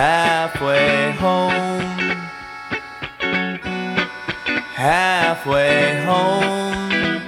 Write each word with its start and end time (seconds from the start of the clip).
halfway 0.00 1.12
home. 1.12 1.52
Halfway 4.72 6.02
home. 6.04 7.20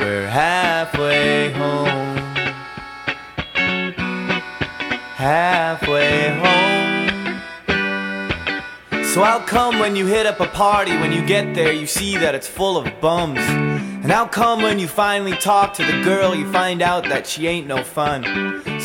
We're 0.00 0.26
halfway 0.26 1.52
home. 1.52 2.16
Halfway 5.16 6.30
home. 6.44 7.04
So 9.04 9.22
how 9.22 9.40
come 9.40 9.78
when 9.78 9.94
you 9.94 10.06
hit 10.06 10.24
up 10.24 10.40
a 10.40 10.46
party, 10.46 10.96
when 10.96 11.12
you 11.12 11.22
get 11.26 11.54
there, 11.54 11.72
you 11.72 11.86
see 11.86 12.16
that 12.16 12.34
it's 12.34 12.48
full 12.48 12.78
of 12.78 12.98
bums? 13.02 13.40
And 13.40 14.10
how 14.10 14.26
come 14.26 14.62
when 14.62 14.78
you 14.78 14.88
finally 14.88 15.36
talk 15.36 15.74
to 15.74 15.84
the 15.84 16.02
girl, 16.02 16.34
you 16.34 16.50
find 16.50 16.80
out 16.80 17.04
that 17.10 17.26
she 17.26 17.46
ain't 17.46 17.66
no 17.66 17.84
fun? 17.84 18.22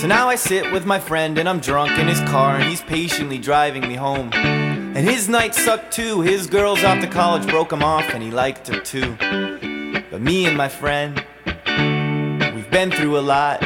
So 0.01 0.07
now 0.07 0.29
I 0.29 0.35
sit 0.35 0.71
with 0.71 0.83
my 0.83 0.99
friend 0.99 1.37
and 1.37 1.47
I'm 1.47 1.59
drunk 1.59 1.99
in 1.99 2.07
his 2.07 2.19
car 2.21 2.55
and 2.55 2.67
he's 2.67 2.81
patiently 2.81 3.37
driving 3.37 3.87
me 3.87 3.93
home. 3.93 4.31
And 4.33 5.07
his 5.07 5.29
night 5.29 5.53
sucked 5.53 5.93
too, 5.93 6.21
his 6.21 6.47
girls 6.47 6.83
off 6.83 7.01
to 7.01 7.07
college 7.07 7.47
broke 7.47 7.71
him 7.71 7.83
off 7.83 8.09
and 8.11 8.23
he 8.23 8.31
liked 8.31 8.67
her 8.69 8.79
too. 8.79 9.15
But 10.09 10.19
me 10.19 10.47
and 10.47 10.57
my 10.57 10.69
friend, 10.69 11.23
we've 12.55 12.71
been 12.71 12.89
through 12.89 13.19
a 13.19 13.21
lot. 13.21 13.61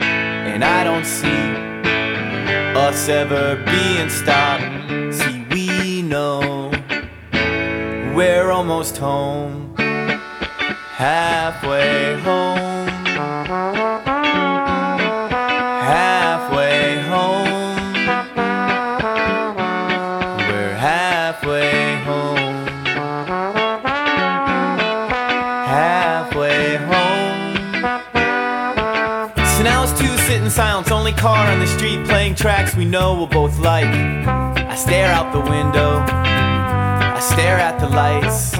And 0.00 0.64
I 0.64 0.82
don't 0.82 1.06
see 1.06 1.28
us 2.76 3.08
ever 3.08 3.54
being 3.66 4.10
stopped. 4.10 5.14
See, 5.14 5.46
we 5.52 6.02
know 6.02 6.72
we're 8.16 8.50
almost 8.50 8.96
home 8.96 9.76
halfway 10.96 12.18
home. 12.22 12.55
Now 29.66 29.82
it's 29.82 29.98
two 29.98 30.16
sitting 30.28 30.48
silence, 30.48 30.92
only 30.92 31.10
car 31.10 31.50
on 31.50 31.58
the 31.58 31.66
street 31.66 32.06
playing 32.06 32.36
tracks 32.36 32.76
we 32.76 32.84
know 32.84 33.16
we'll 33.16 33.26
both 33.26 33.58
like. 33.58 33.84
I 33.84 34.76
stare 34.76 35.10
out 35.10 35.32
the 35.32 35.40
window, 35.40 35.98
I 36.06 37.18
stare 37.20 37.58
at 37.58 37.80
the 37.80 37.88
lights. 37.88 38.54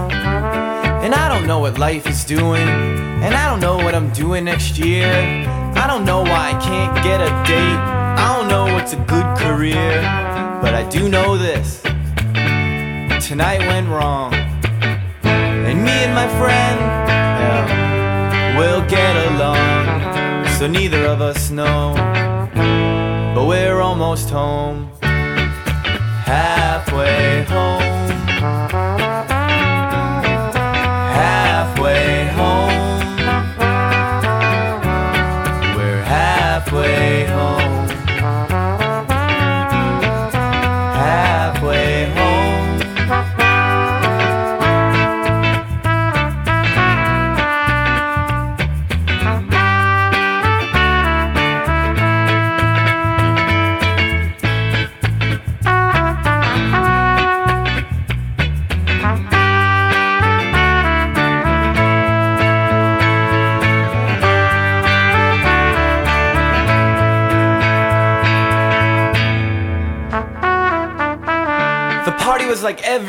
And 1.04 1.14
I 1.14 1.28
don't 1.28 1.46
know 1.46 1.60
what 1.60 1.78
life 1.78 2.08
is 2.08 2.24
doing. 2.24 2.68
And 3.22 3.36
I 3.36 3.48
don't 3.48 3.60
know 3.60 3.76
what 3.76 3.94
I'm 3.94 4.10
doing 4.14 4.46
next 4.46 4.78
year. 4.78 5.12
I 5.76 5.86
don't 5.86 6.04
know 6.04 6.22
why 6.22 6.50
I 6.52 6.60
can't 6.60 6.96
get 7.04 7.20
a 7.20 7.30
date. 7.46 7.80
I 8.24 8.36
don't 8.36 8.48
know 8.48 8.64
what's 8.74 8.92
a 8.92 9.02
good 9.14 9.28
career. 9.38 10.02
But 10.60 10.74
I 10.74 10.88
do 10.90 11.08
know 11.08 11.38
this 11.38 11.82
tonight 13.24 13.60
went 13.60 13.88
wrong. 13.88 14.34
And 15.22 15.84
me 15.84 15.96
and 16.06 16.12
my 16.12 16.28
friend, 16.40 16.78
well, 18.58 18.80
we'll 18.80 18.90
get 18.90 19.14
along. 19.30 20.15
So 20.58 20.66
neither 20.66 21.04
of 21.04 21.20
us 21.20 21.50
know. 21.50 21.92
But 23.34 23.44
we're 23.44 23.80
almost 23.80 24.30
home. 24.30 24.90
Halfway 26.24 27.44
home. 27.44 27.95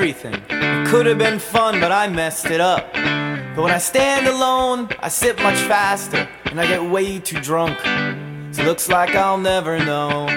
Everything. 0.07 0.41
It 0.49 0.87
could 0.87 1.05
have 1.05 1.17
been 1.17 1.37
fun, 1.37 1.81
but 1.81 1.91
I 1.91 2.07
messed 2.07 2.45
it 2.45 2.61
up. 2.61 2.93
But 2.93 3.63
when 3.63 3.71
I 3.71 3.77
stand 3.77 4.25
alone, 4.27 4.87
I 4.99 5.09
sip 5.09 5.37
much 5.41 5.59
faster 5.67 6.29
and 6.45 6.61
I 6.61 6.67
get 6.67 6.81
way 6.81 7.19
too 7.19 7.41
drunk. 7.41 7.77
So 8.53 8.63
looks 8.63 8.87
like 8.87 9.15
I'll 9.15 9.37
never 9.37 9.77
know. 9.83 10.27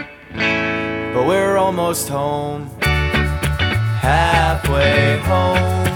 But 1.14 1.26
we're 1.26 1.56
almost 1.56 2.08
home. 2.08 2.68
Halfway 4.02 5.18
home. 5.18 5.89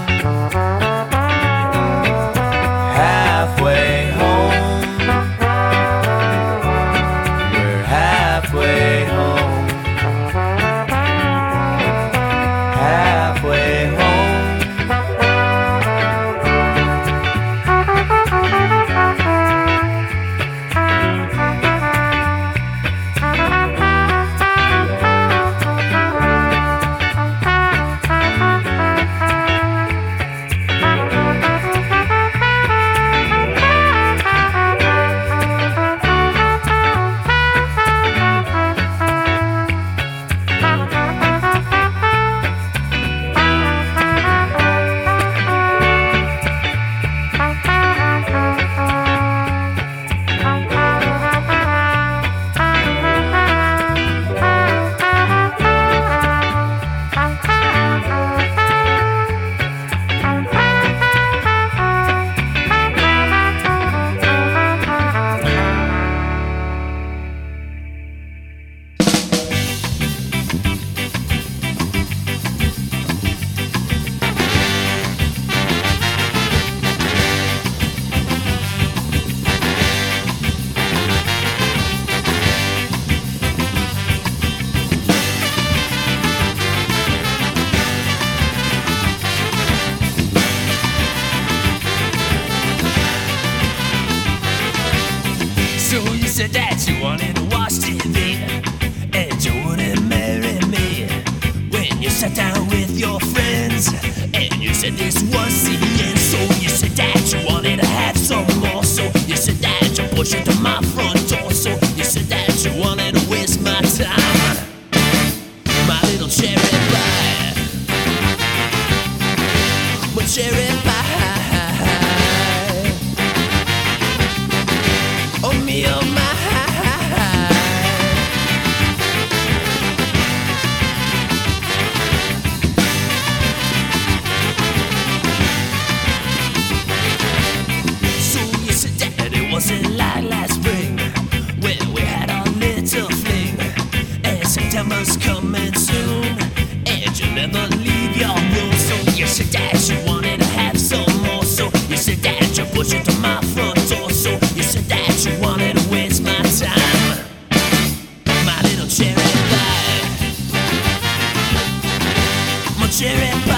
My 163.01 163.54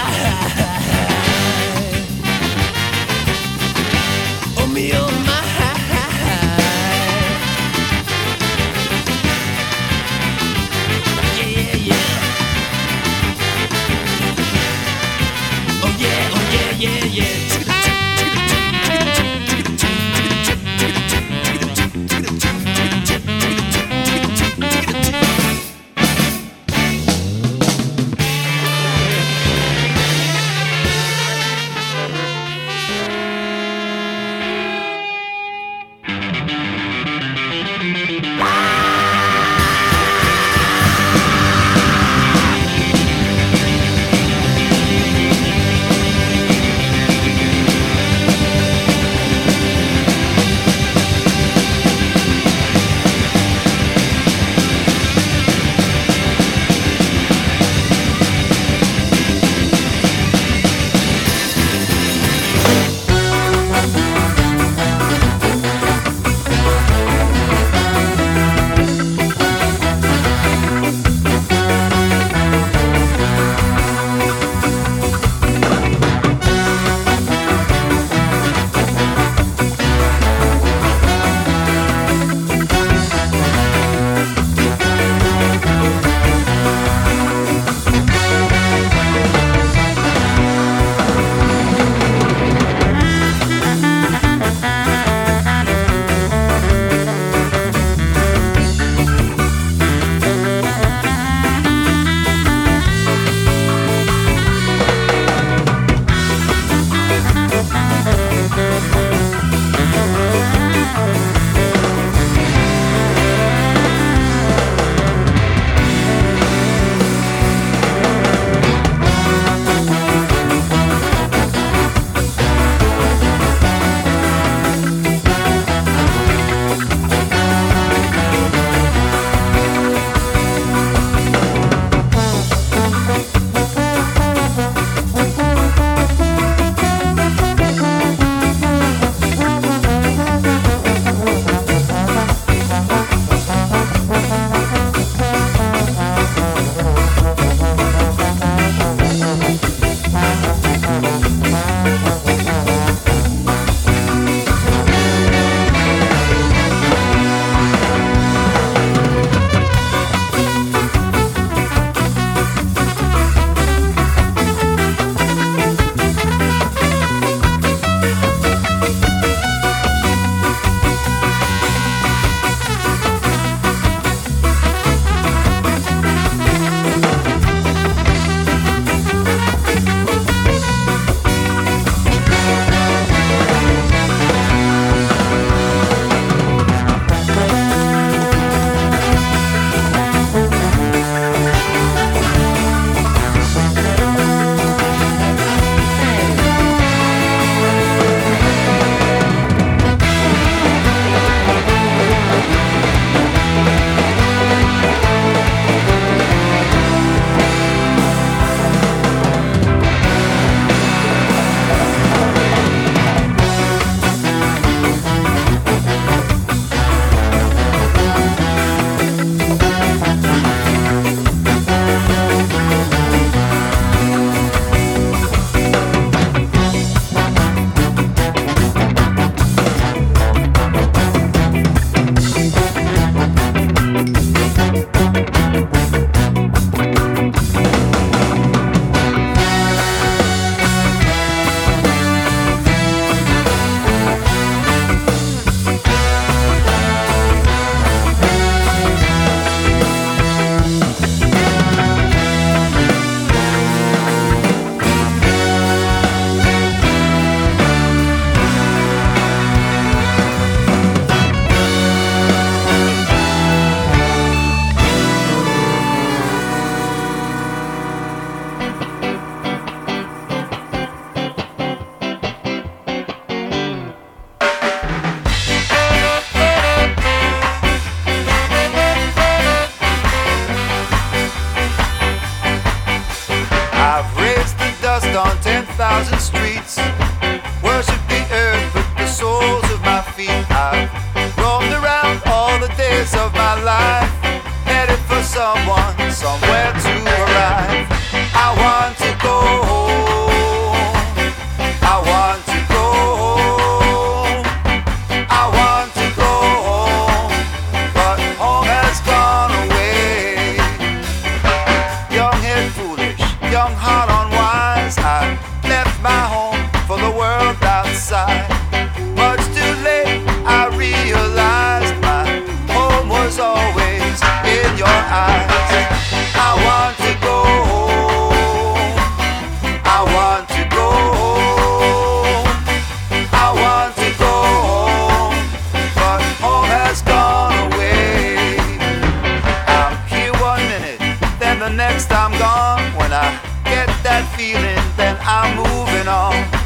next 341.88 342.12
I'm 342.12 342.32
gone. 342.38 342.84
When 342.98 343.12
I 343.12 343.28
get 343.64 343.88
that 344.04 344.24
feeling, 344.36 344.84
then 344.96 345.16
I'm 345.20 345.56
moving 345.56 346.08
on. 346.08 346.57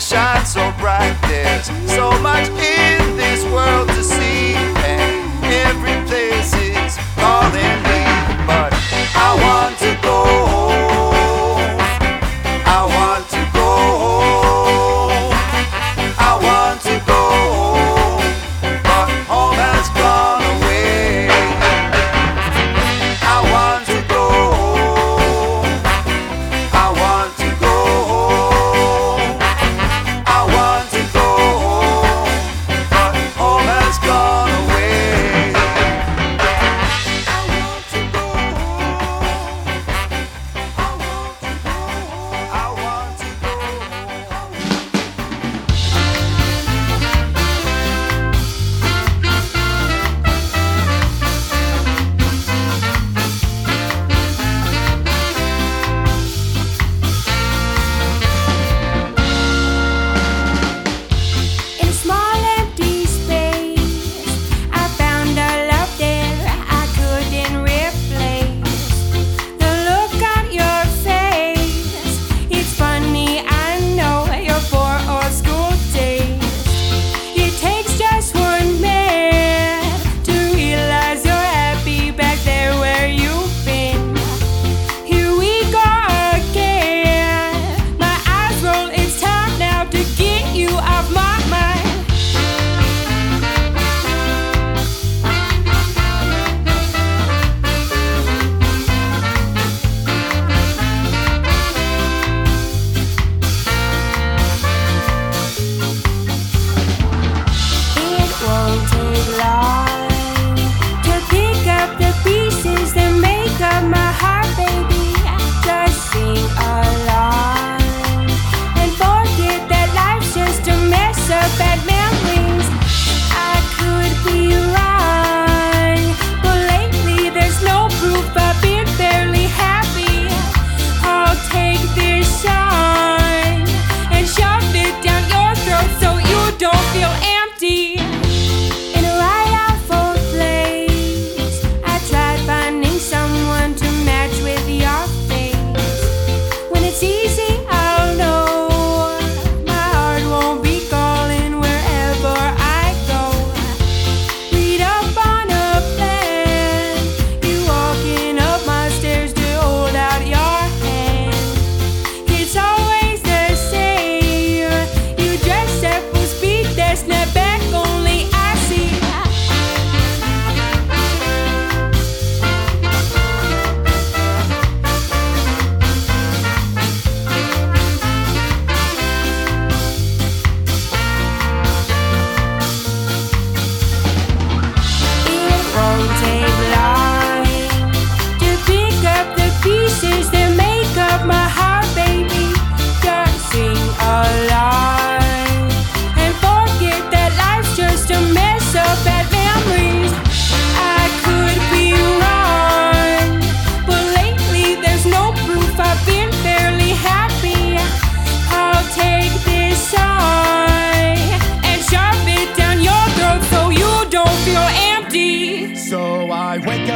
shine 0.00 0.46
so 0.46 0.72
bright. 0.78 1.16
There's 1.28 1.66
so 1.92 2.10
much 2.20 2.48
in 2.48 3.16
this 3.16 3.44
world. 3.52 3.91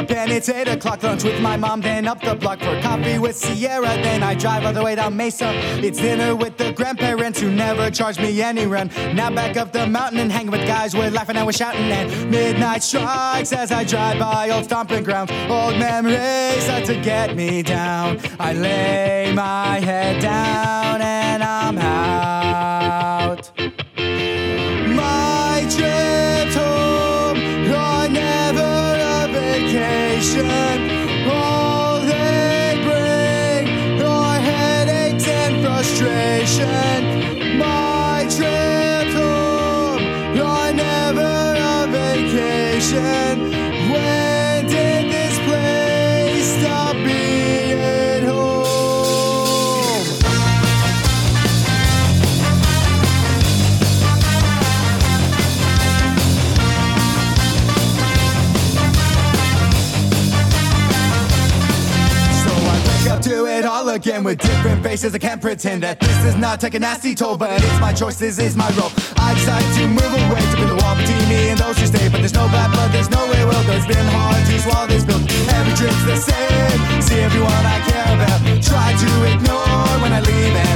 Then 0.09 0.31
it's 0.31 0.49
8 0.49 0.69
o'clock 0.69 1.03
lunch 1.03 1.25
with 1.25 1.41
my 1.41 1.57
mom, 1.57 1.81
then 1.81 2.07
up 2.07 2.21
the 2.21 2.35
block 2.35 2.61
for 2.61 2.81
coffee 2.81 3.19
with 3.19 3.37
Sierra. 3.37 3.89
Then 4.03 4.23
I 4.23 4.35
drive 4.35 4.65
all 4.65 4.73
the 4.73 4.83
way 4.83 4.95
down 4.95 5.17
Mesa. 5.17 5.51
It's 5.83 5.99
dinner 5.99 6.37
with 6.37 6.57
the 6.57 6.73
grandparents 6.73 7.41
who 7.41 7.51
never 7.51 7.91
charge 7.91 8.19
me 8.19 8.41
any 8.41 8.67
rent. 8.67 8.93
Now 9.15 9.31
back 9.31 9.57
up 9.57 9.73
the 9.73 9.87
mountain 9.87 10.21
and 10.21 10.31
hanging 10.31 10.53
with 10.53 10.67
guys 10.67 10.95
we're 10.95 11.11
laughing 11.11 11.37
and 11.37 11.47
we're 11.47 11.53
shouting. 11.53 11.91
And 11.91 12.31
midnight 12.31 12.83
strikes 12.83 13.53
as 13.53 13.73
I 13.73 13.85
drive 13.85 14.19
by 14.19 14.51
old 14.51 14.65
stomping 14.65 15.05
grounds. 15.05 15.31
Old 15.49 15.79
memories 15.79 16.63
start 16.63 16.85
to 16.87 17.01
get 17.01 17.35
me 17.35 17.63
down. 17.63 18.21
I 18.39 18.53
lay 18.53 19.33
my 19.35 19.81
head 19.81 20.23
down 20.23 21.01
and 21.01 21.43
I'm 21.43 21.79
out. 21.79 22.36
Vacation. 30.17 30.66
Different 64.67 64.85
faces. 64.85 65.15
I 65.15 65.19
can't 65.19 65.41
pretend 65.41 65.83
that 65.85 66.01
this 66.01 66.25
is 66.25 66.35
not 66.35 66.61
take 66.61 66.75
a 66.75 66.81
nasty 66.81 67.15
toll, 67.15 67.37
but 67.37 67.63
it's 67.63 67.81
my 67.81 67.93
choice, 67.93 68.19
this 68.19 68.39
is 68.39 68.57
my 68.57 68.69
role. 68.75 68.91
I 69.17 69.35
decide 69.35 69.63
to 69.79 69.87
move 69.87 70.13
away 70.27 70.43
to 70.43 70.57
be 70.59 70.67
the 70.67 70.75
wall 70.83 70.97
between 70.97 71.29
me 71.29 71.51
and 71.51 71.59
those 71.59 71.79
who 71.79 71.87
stay. 71.87 72.09
But 72.09 72.19
there's 72.19 72.35
no 72.35 72.47
bad 72.51 72.73
blood, 72.73 72.91
there's 72.91 73.11
no 73.11 73.23
ill 73.39 73.47
will. 73.47 73.63
It's 73.71 73.87
been 73.87 74.07
hard 74.11 74.43
to 74.47 74.55
swallow 74.59 74.89
this 74.89 75.05
pill. 75.05 75.23
Every 75.55 75.75
drink's 75.79 76.05
the 76.11 76.19
same. 76.19 76.79
See 77.01 77.21
everyone 77.21 77.63
I 77.63 77.79
care 77.87 78.11
about. 78.17 78.41
Try 78.63 78.91
to 78.91 79.11
ignore 79.31 79.87
when 80.03 80.13
I 80.13 80.21
leave 80.21 80.55
and 80.57 80.76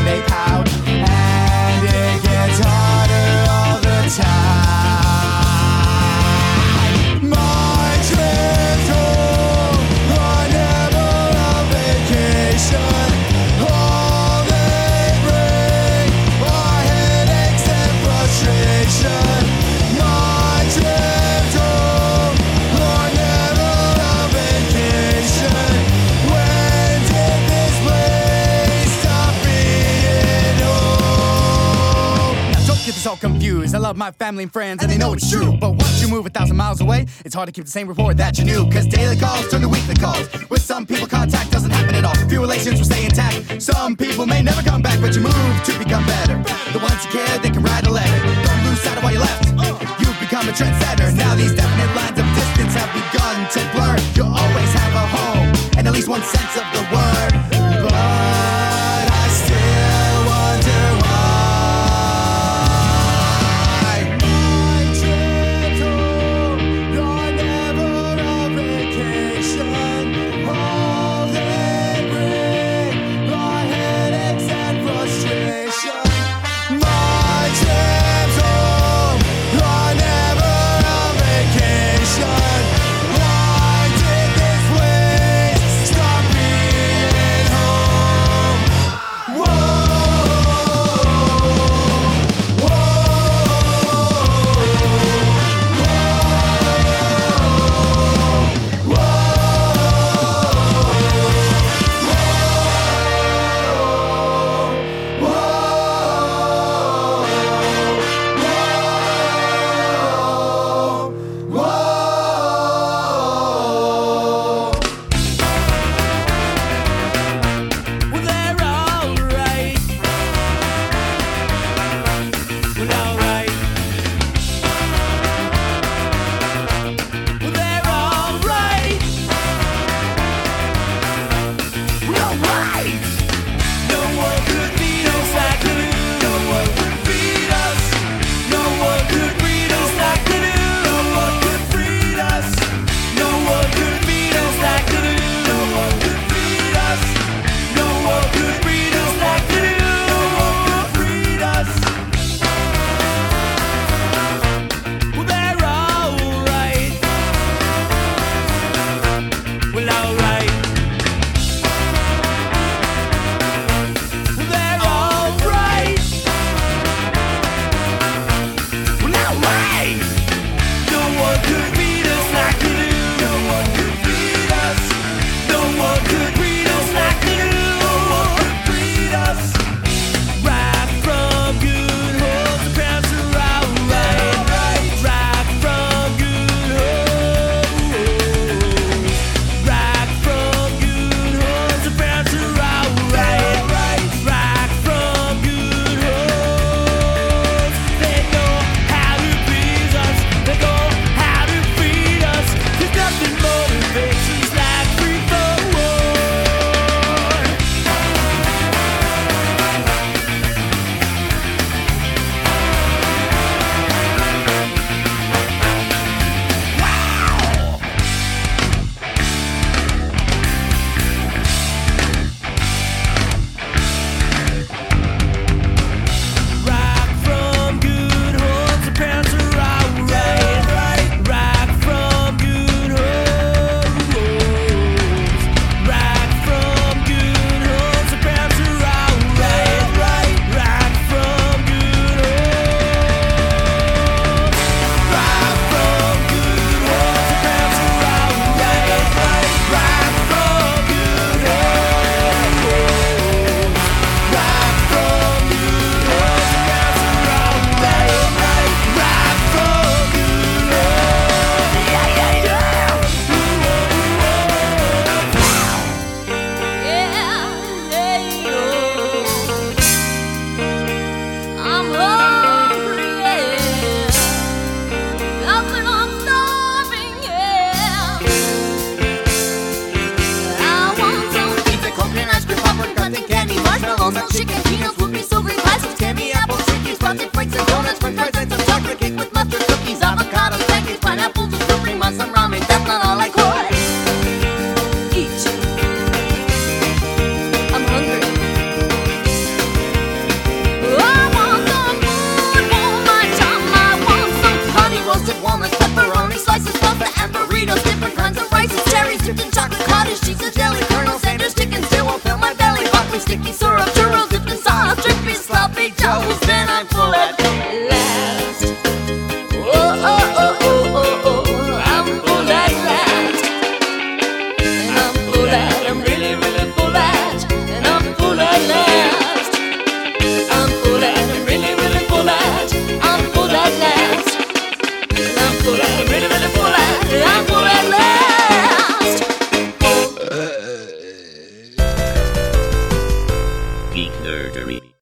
family 34.31 34.45
and 34.45 34.53
friends, 34.53 34.81
and 34.81 34.93
they 34.93 34.97
know 34.97 35.13
it's 35.13 35.29
true. 35.29 35.51
But 35.59 35.73
once 35.73 36.01
you 36.01 36.07
move 36.07 36.25
a 36.25 36.31
thousand 36.31 36.57
miles 36.57 36.81
away, 36.81 37.05
it's 37.25 37.35
hard 37.35 37.49
to 37.49 37.53
keep 37.53 37.65
the 37.65 37.71
same 37.71 37.89
rapport 37.89 38.15
that 38.15 38.39
you 38.39 38.45
knew. 38.45 38.63
Cause 38.71 38.87
daily 38.87 39.17
calls 39.17 39.51
turn 39.51 39.61
to 39.63 39.69
weekly 39.69 39.97
calls. 39.97 40.31
With 40.49 40.63
some 40.63 40.87
people, 40.87 41.09
contact 41.09 41.51
doesn't 41.51 41.73
happen 41.73 41.97
at 41.97 42.05
all. 42.05 42.15
Few 42.29 42.41
relations 42.41 42.79
will 42.79 42.87
stay 42.87 43.05
intact. 43.05 43.61
Some 43.61 43.97
people 43.97 44.27
may 44.27 44.41
never 44.41 44.63
come 44.63 44.83
back, 44.83 45.01
but 45.01 45.17
you 45.17 45.23
move 45.23 45.55
to 45.65 45.73
become 45.83 46.07
better. 46.07 46.39
The 46.71 46.79
ones 46.79 47.05
who 47.05 47.11
care, 47.11 47.39
they 47.39 47.51
can 47.51 47.65
write 47.65 47.85
a 47.89 47.91
letter. 47.91 48.19
Don't 48.47 48.63
lose 48.67 48.81
sight 48.81 48.99
of 48.99 49.03
why 49.03 49.13
you 49.15 49.19
left. 49.19 49.51
You've 49.99 50.21
become 50.21 50.47
a 50.47 50.55
trendsetter. 50.55 51.11
Now 51.17 51.35
these 51.35 51.53
definite 51.53 51.91
lines 51.99 52.19
of 52.23 52.27
distance 52.39 52.75
have 52.79 52.91
begun 52.95 53.37
to 53.51 53.61
blur. 53.75 53.97
You'll 54.15 54.31
always 54.31 54.71
have 54.79 54.95
a 54.95 55.07
home, 55.19 55.51
and 55.77 55.89
at 55.89 55.93
least 55.93 56.07
one 56.07 56.23
sense 56.23 56.55
of 56.55 56.67
the 56.71 56.83
world. 56.95 57.00